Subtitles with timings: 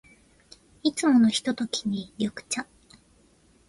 [0.81, 2.65] いつものひとときに、緑茶。